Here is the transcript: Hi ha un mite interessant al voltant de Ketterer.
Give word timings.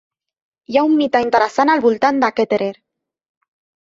Hi 0.71 0.77
ha 0.79 0.83
un 0.87 0.95
mite 1.01 1.21
interessant 1.25 1.73
al 1.73 1.85
voltant 1.85 2.25
de 2.25 2.31
Ketterer. 2.41 2.71